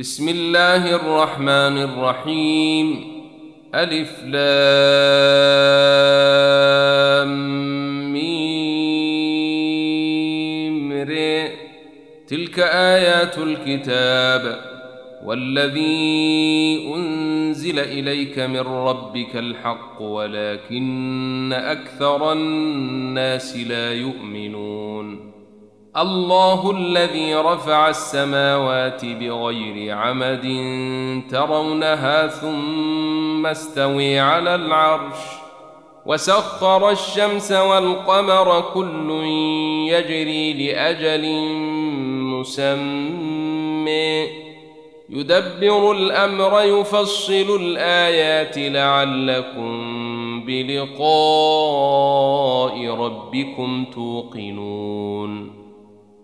بسم 0.00 0.28
الله 0.28 0.96
الرحمن 0.96 1.82
الرحيم. 1.82 3.04
ألف 3.74 4.24
لام 4.24 4.40
ميم 8.12 10.92
ر. 10.92 11.48
تلك 12.28 12.58
آيات 12.58 13.38
الكتاب. 13.38 14.60
والذي 15.24 16.92
أنزل 16.94 17.78
إليك 17.78 18.38
من 18.38 18.60
ربك 18.60 19.36
الحق 19.36 20.02
ولكن 20.02 21.52
أكثر 21.52 22.32
الناس 22.32 23.56
لا 23.56 23.92
يؤمنون. 23.92 25.29
الله 25.96 26.70
الذي 26.70 27.34
رفع 27.34 27.88
السماوات 27.88 29.04
بغير 29.04 29.96
عمد 29.96 30.42
ترونها 31.30 32.26
ثم 32.26 33.46
استوي 33.46 34.18
على 34.18 34.54
العرش 34.54 35.18
وسخر 36.06 36.90
الشمس 36.90 37.52
والقمر 37.52 38.60
كل 38.74 39.10
يجري 39.90 40.52
لأجل 40.52 41.28
مسمى. 42.38 44.26
يدبر 45.10 45.92
الأمر 45.92 46.62
يفصل 46.62 47.56
الآيات 47.60 48.58
لعلكم 48.58 49.70
بلقاء 50.46 51.00
ربكم 52.86 53.84
توقنون. 53.94 55.59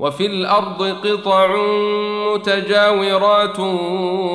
وفي 0.00 0.26
الأرض 0.26 0.82
قطع 0.82 1.56
متجاورات 2.34 3.60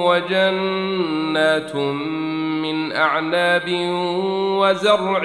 وجنات 0.05 1.75
من 1.75 2.91
أعناب 2.91 3.63
وزرع 4.59 5.23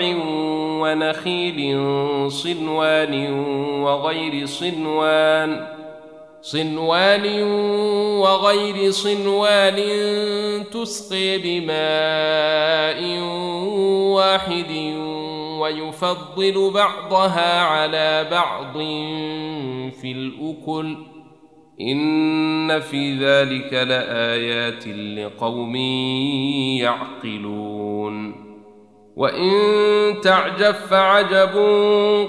ونخيل 0.80 1.80
صنوان 2.30 3.32
وغير 3.82 4.47
صنوان 4.47 5.66
صنوان 6.42 7.42
وغير 8.19 8.91
صنوان 8.91 9.77
تسقي 10.72 11.38
بماء 11.38 13.20
واحد 14.16 14.70
ويفضل 15.70 16.70
بعضها 16.74 17.62
على 17.62 18.28
بعض 18.30 18.72
في 19.92 20.12
الأكل. 20.12 20.96
إن 21.80 22.80
في 22.80 23.14
ذلك 23.14 23.72
لآيات 23.72 24.88
لقوم 24.88 25.76
يعقلون. 26.80 28.50
وإن 29.16 29.50
تعجب 30.22 30.74
فعجب 30.74 31.54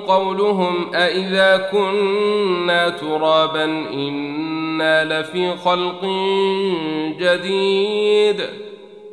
قولهم 0.07 0.95
أإذا 0.95 1.57
كنا 1.71 2.89
ترابا 2.89 3.65
إنا 3.93 5.21
لفي 5.21 5.57
خلق 5.57 6.05
جديد. 7.19 8.70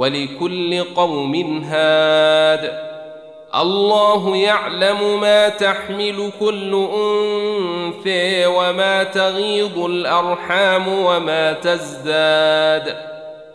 ولكل 0.00 0.84
قوم 0.96 1.64
هاد. 1.64 2.72
الله 3.54 4.36
يعلم 4.36 5.20
ما 5.20 5.48
تحمل 5.48 6.32
كل 6.40 6.74
أنثى 6.74 8.46
وما 8.46 9.02
تغيض 9.02 9.78
الأرحام 9.78 10.88
وما 10.88 11.52
تزداد. 11.52 12.96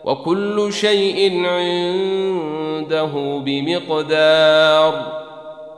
وكل 0.04 0.72
شيء 0.72 1.46
عنده 1.46 3.42
بمقدار. 3.44 5.12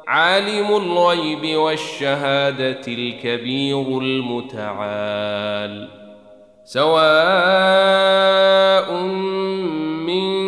عالم 0.09 0.77
الغيب 0.77 1.57
والشهادة 1.57 2.81
الكبير 2.89 3.99
المتعال. 3.99 5.89
سواء 6.65 7.09
من 10.07 10.48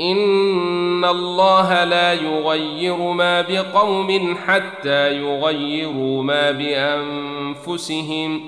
ان 0.00 1.04
الله 1.04 1.84
لا 1.84 2.12
يغير 2.12 2.96
ما 2.96 3.40
بقوم 3.40 4.36
حتى 4.46 5.18
يغيروا 5.18 6.22
ما 6.22 6.50
بانفسهم 6.50 8.40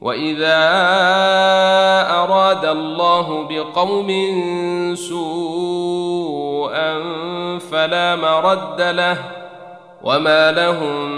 واذا 0.00 0.58
اراد 2.10 2.64
الله 2.64 3.46
بقوم 3.50 4.08
سوءا 4.94 6.98
فلا 7.58 8.16
مرد 8.16 8.80
له 8.80 9.18
وما 10.02 10.52
لهم 10.52 11.10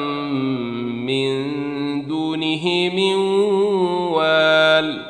من 1.06 2.06
دونه 2.06 2.91
من 2.94 3.15
وال 4.12 5.10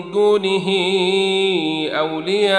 دونه 0.00 0.68
أولياء 1.98 2.54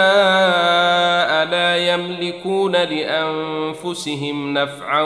لا 1.45 1.93
يملكون 1.93 2.71
لأنفسهم 2.71 4.53
نفعا 4.53 5.03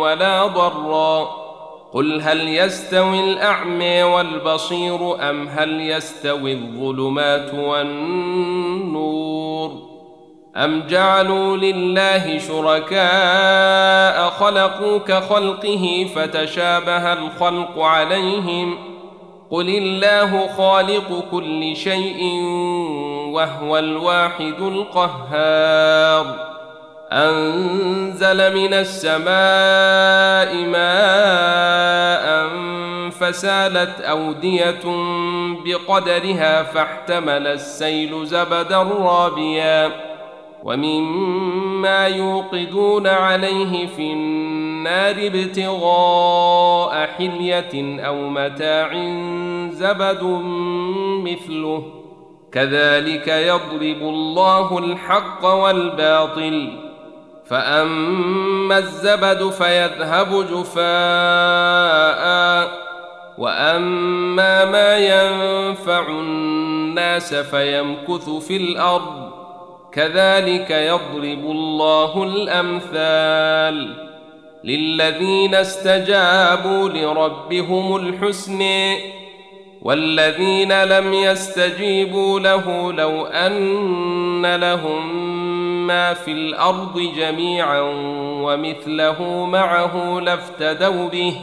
ولا 0.00 0.46
ضرا. 0.46 1.44
قل 1.92 2.20
هل 2.22 2.48
يستوي 2.48 3.20
الأعمى 3.32 4.02
والبصير 4.02 5.30
أم 5.30 5.48
هل 5.48 5.80
يستوي 5.80 6.52
الظلمات 6.52 7.54
والنور؟ 7.54 9.14
أم 10.56 10.82
جعلوا 10.88 11.56
لله 11.56 12.38
شركاء 12.38 14.30
خلقوا 14.30 14.98
كخلقه 14.98 16.06
فتشابه 16.14 17.12
الخلق 17.12 17.78
عليهم 17.78 18.93
قل 19.54 19.68
الله 19.68 20.48
خالق 20.56 21.24
كل 21.30 21.76
شيء 21.76 22.42
وهو 23.32 23.78
الواحد 23.78 24.60
القهار 24.60 26.26
أنزل 27.12 28.54
من 28.54 28.74
السماء 28.74 30.54
ماء 30.66 32.48
فسالت 33.10 34.00
أودية 34.00 34.84
بقدرها 35.64 36.62
فاحتمل 36.62 37.46
السيل 37.46 38.26
زبدا 38.26 38.82
رابيا 38.82 39.90
ومما 40.64 42.06
يوقدون 42.06 43.06
عليه 43.06 43.86
في 43.86 44.12
النار 44.12 44.53
ابتغاء 44.88 47.06
حلية 47.06 48.06
أو 48.06 48.28
متاع 48.28 48.92
زبد 49.70 50.22
مثله. 51.24 51.84
كذلك 52.52 53.28
يضرب 53.28 53.82
الله 53.82 54.78
الحق 54.78 55.46
والباطل. 55.46 56.72
فأما 57.46 58.78
الزبد 58.78 59.50
فيذهب 59.50 60.46
جفاء. 60.52 60.84
وأما 63.38 64.64
ما 64.64 64.96
ينفع 64.96 66.08
الناس 66.08 67.34
فيمكث 67.34 68.30
في 68.30 68.56
الأرض. 68.56 69.30
كذلك 69.92 70.70
يضرب 70.70 71.50
الله 71.50 72.22
الأمثال. 72.22 74.03
للذين 74.64 75.54
استجابوا 75.54 76.88
لربهم 76.88 77.96
الحسن 77.96 78.62
والذين 79.82 80.84
لم 80.84 81.14
يستجيبوا 81.14 82.40
له 82.40 82.92
لو 82.92 83.26
ان 83.26 84.56
لهم 84.56 85.16
ما 85.86 86.14
في 86.14 86.32
الأرض 86.32 87.12
جميعا 87.16 87.80
ومثله 88.42 89.46
معه 89.46 90.20
لافتدوا 90.20 91.08
به 91.08 91.36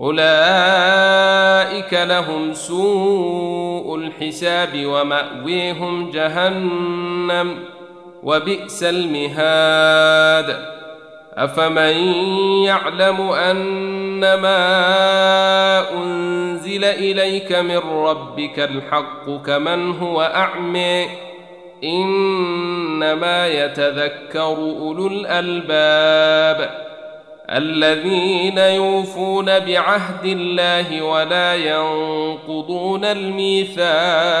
اولئك 0.00 1.94
لهم 1.94 2.54
سوء 2.54 3.96
الحساب 3.96 4.86
وماويهم 4.86 6.10
جهنم 6.10 7.58
وبئس 8.22 8.82
المهاد 8.82 10.79
أفمن 11.36 12.14
يعلم 12.64 13.20
انما 13.30 14.58
أنزل 15.92 16.84
إليك 16.84 17.52
من 17.52 17.78
ربك 17.78 18.58
الحق 18.58 19.30
كمن 19.46 19.90
هو 19.98 20.22
اعمي 20.22 21.06
إنما 21.84 23.46
يتذكر 23.48 24.56
أولو 24.56 25.06
الألباب 25.06 26.70
الذين 27.50 28.58
يوفون 28.58 29.58
بعهد 29.58 30.24
الله 30.24 31.02
ولا 31.02 31.54
ينقضون 31.54 33.04
الميثاق 33.04 34.40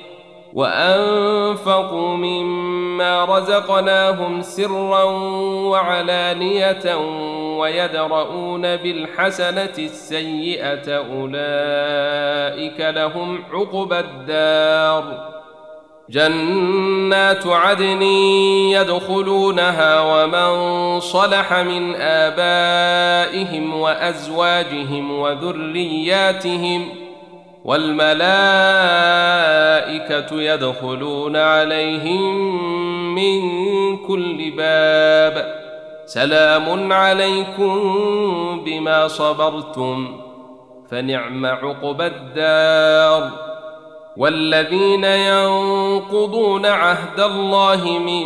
وأنفقوا 0.53 2.15
مما 2.17 3.25
رزقناهم 3.25 4.41
سرا 4.41 5.03
وعلانية 5.63 6.95
ويدرؤون 7.57 8.61
بالحسنة 8.61 9.73
السيئة 9.79 10.97
أولئك 10.97 12.79
لهم 12.79 13.43
عقبى 13.53 13.99
الدار. 13.99 15.31
جنات 16.09 17.47
عدن 17.47 18.01
يدخلونها 18.71 20.01
ومن 20.01 20.99
صلح 20.99 21.53
من 21.53 21.95
آبائهم 21.95 23.73
وأزواجهم 23.79 25.19
وذرياتهم 25.19 27.00
والملائكة 27.65 28.11
يدخلون 30.41 31.35
عليهم 31.35 32.55
من 33.15 33.41
كل 33.97 34.51
باب. 34.57 35.61
سلام 36.05 36.93
عليكم 36.93 37.79
بما 38.65 39.07
صبرتم 39.07 40.21
فنعم 40.91 41.45
عقبى 41.45 42.07
الدار. 42.07 43.51
والذين 44.17 45.03
ينقضون 45.03 46.65
عهد 46.65 47.19
الله 47.19 47.99
من 47.99 48.25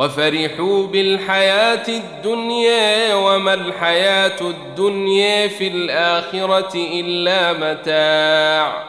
وفرحوا 0.00 0.86
بالحياة 0.86 1.88
الدنيا 1.88 3.14
وما 3.14 3.54
الحياة 3.54 4.40
الدنيا 4.40 5.48
في 5.48 5.68
الآخرة 5.68 6.72
إلا 6.74 7.52
متاع. 7.52 8.84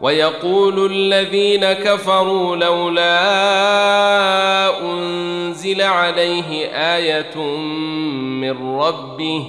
ويقول 0.00 0.92
الذين 0.92 1.72
كفروا 1.72 2.56
لولا 2.56 3.20
أنزل 4.80 5.82
عليه 5.82 6.66
آية 6.96 7.36
من 7.36 8.78
ربه 8.78 9.44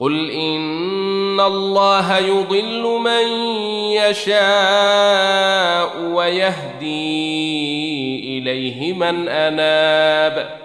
قل 0.00 0.30
إن 0.30 1.40
الله 1.40 2.18
يضل 2.18 2.82
من 2.82 3.26
يشاء 3.92 5.90
ويهدي 6.12 7.91
إليه 8.22 8.92
من 8.92 9.28
أناب. 9.28 10.62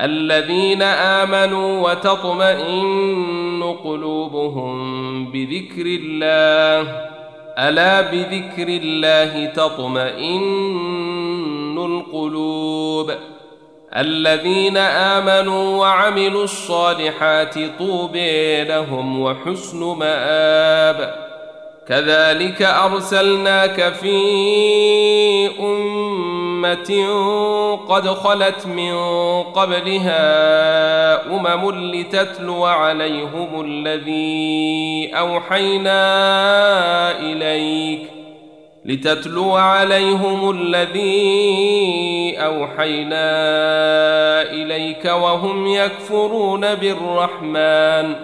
الذين 0.00 0.82
آمنوا 0.82 1.90
وتطمئن 1.90 3.76
قلوبهم 3.84 5.26
بذكر 5.32 5.86
الله. 5.86 7.10
ألا 7.58 8.00
بذكر 8.00 8.68
الله 8.68 9.46
تطمئن 9.46 10.40
القلوب. 11.78 13.10
الذين 13.96 14.76
آمنوا 14.76 15.78
وعملوا 15.78 16.44
الصالحات 16.44 17.54
طوبى 17.78 18.64
لهم 18.64 19.20
وحسن 19.20 19.78
مآب. 19.78 21.14
كذلك 21.88 22.62
أرسلناك 22.62 23.92
في 23.92 24.16
أمة 26.60 27.76
قد 27.88 28.08
خلت 28.08 28.66
من 28.66 28.92
قبلها 29.42 30.20
أمم 31.26 31.92
لتتلو 31.94 32.64
عليهم 32.64 33.60
الذي 33.60 35.10
أوحينا 35.14 36.00
إليك 37.20 38.10
لتتلو 38.84 39.52
عليهم 39.52 40.50
الذي 40.50 42.34
أوحينا 42.38 43.22
إليك 44.42 45.04
وهم 45.04 45.66
يكفرون 45.66 46.74
بالرحمن 46.74 48.14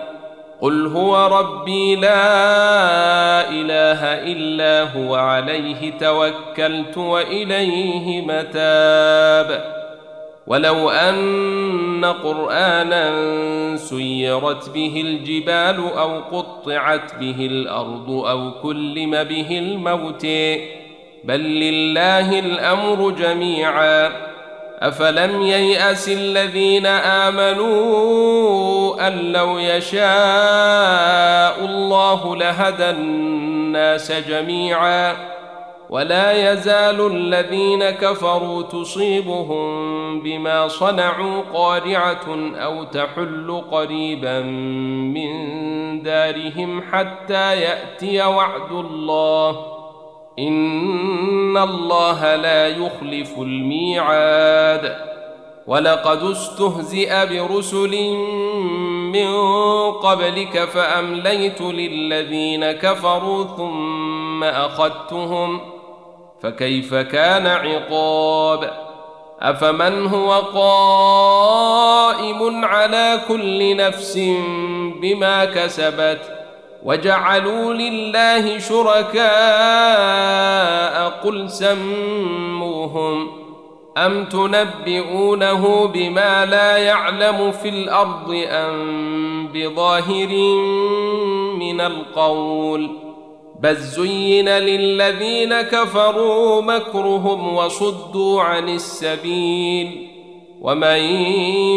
قل 0.61 0.87
هو 0.87 1.27
ربي 1.39 1.97
لا 1.97 3.51
اله 3.51 4.03
الا 4.33 4.83
هو 4.83 5.15
عليه 5.15 5.93
توكلت 6.01 6.99
واليه 6.99 8.23
متاب 8.23 9.77
ولو 10.47 10.91
ان 10.91 12.05
قرانا 12.05 13.07
سيرت 13.77 14.71
به 14.71 15.01
الجبال 15.07 15.77
أو 15.99 16.21
قطعت 16.21 17.15
به 17.21 17.47
الأرض 17.47 18.11
أو 18.11 18.51
كلم 18.63 19.11
به 19.11 19.59
الموت 19.59 20.27
بل 21.25 21.41
لله 21.41 22.39
الامر 22.39 23.11
جميعا 23.11 24.26
افلم 24.79 25.43
يياس 25.43 26.09
الذين 26.09 26.87
امنوا 27.27 28.07
ان 29.09 29.33
لو 29.33 29.59
يشاء 29.59 30.05
الله 31.65 32.37
لهدى 32.37 32.91
الناس 32.91 34.13
جميعا 34.13 35.17
ولا 35.91 36.53
يزال 36.53 37.07
الذين 37.13 37.91
كفروا 37.91 38.63
تصيبهم 38.63 40.21
بما 40.21 40.69
صنعوا 40.69 41.43
قارعه 41.55 42.55
أو 42.57 42.85
تحل 42.85 43.63
قريبا 43.71 44.41
من 44.41 45.33
دارهم 46.03 46.83
حتى 46.93 47.61
ياتي 47.61 48.23
وعد 48.23 48.71
الله 48.71 49.76
ان 50.39 51.57
الله 51.57 52.37
لا 52.37 52.69
يخلف 52.69 53.39
الميعاد 53.39 54.97
ولقد 55.67 56.23
استهزئ 56.23 57.27
برسل 57.27 58.17
من 59.13 59.33
قبلك 59.93 60.65
فامليت 60.65 61.61
للذين 61.61 62.73
كفروا 62.73 63.45
ثم 63.57 64.45
اخذتهم 64.45 65.61
فكيف 66.43 66.95
كان 66.95 67.47
عقاب 67.47 68.71
افمن 69.41 70.07
هو 70.07 70.33
قائم 70.55 71.85
على 72.65 73.21
كل 73.29 73.77
نفس 73.77 74.19
بما 75.01 75.45
كسبت 75.45 76.36
وجعلوا 76.87 77.75
لله 77.75 78.59
شركاء 78.59 79.27
قل 81.25 81.51
سموهم 81.51 83.29
أم 83.97 84.25
تنبئونه 84.25 85.87
بما 85.87 86.47
لا 86.47 86.77
يعلم 86.77 87.51
في 87.51 87.69
الأرض 87.69 88.45
أم 88.49 89.49
بظاهر 89.55 90.29
من 91.59 91.81
القول 91.81 92.91
بل 93.61 93.77
زين 93.77 94.49
للذين 94.49 95.61
كفروا 95.61 96.63
مكرهم 96.63 97.55
وصدوا 97.57 98.43
عن 98.43 98.69
السبيل 98.69 100.09
ومن 100.61 100.99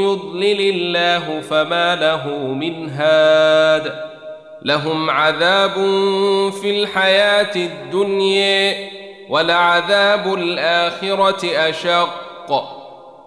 يضلل 0.03 0.61
الله 0.61 1.41
فما 1.41 1.95
له 1.95 2.47
من 2.53 2.89
هاد 2.89 4.08
لهم 4.61 5.09
عذاب 5.09 5.73
في 6.61 6.81
الحياة 6.81 7.55
الدنيا 7.55 8.89
ولعذاب 9.29 10.33
الآخرة 10.33 11.69
أشق 11.69 12.09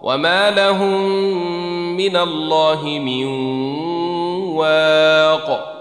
وما 0.01 0.51
لهم 0.51 1.01
من 1.97 2.17
الله 2.17 2.83
من 2.83 3.25
واق. 4.55 5.73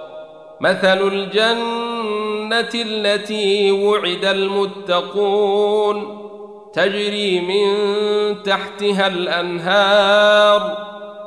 مثل 0.60 1.08
الجنة 1.08 2.70
التي 2.74 3.70
وعد 3.70 4.24
المتقون 4.24 6.18
تجري 6.72 7.40
من 7.40 7.66
تحتها 8.42 9.06
الأنهار 9.06 10.91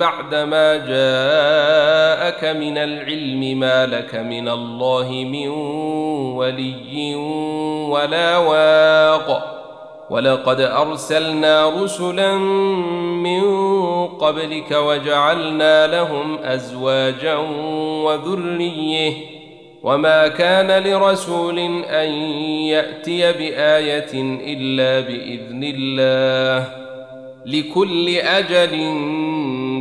بعدما 0.00 0.76
جاءك 0.76 2.56
من 2.56 2.78
العلم 2.78 3.58
ما 3.60 3.86
لك 3.86 4.14
من 4.14 4.48
الله 4.48 5.08
من 5.32 5.48
ولي 6.36 7.14
ولا 7.90 8.38
واق. 8.38 9.56
ولقد 10.10 10.60
أرسلنا 10.60 11.82
رسلا 11.82 12.36
من 12.36 13.42
قبلك 14.06 14.70
وجعلنا 14.70 15.86
لهم 15.86 16.38
أزواجا 16.38 17.36
وذرية. 18.04 19.12
وما 19.82 20.28
كان 20.28 20.84
لرسول 20.84 21.58
أن 21.84 22.10
يأتي 22.72 23.32
بآية 23.32 24.12
إلا 24.54 25.08
بإذن 25.08 25.74
الله. 25.76 26.68
لكل 27.46 28.08
أجل 28.08 28.74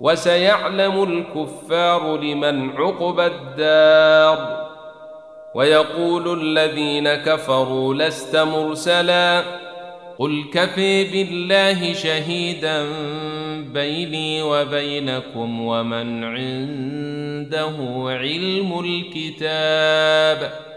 وسيعلم 0.00 1.02
الكفار 1.02 2.16
لمن 2.16 2.70
عقب 2.70 3.20
الدار. 3.20 4.68
ويقول 5.54 6.42
الذين 6.42 7.14
كفروا 7.14 7.94
لست 7.94 8.36
مرسلا. 8.36 9.42
قل 10.18 10.44
كفي 10.52 11.04
بالله 11.04 11.92
شهيدا 11.92 12.86
بيني 13.72 14.42
وبينكم 14.42 15.60
ومن 15.60 16.24
عنده 16.24 17.76
علم 18.08 18.80
الكتاب. 18.84 20.67